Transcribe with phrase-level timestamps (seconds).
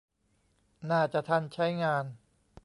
[0.91, 2.05] น่าจะทันใช้งาน